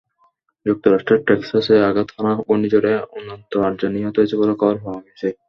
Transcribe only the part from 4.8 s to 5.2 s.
পাওয়া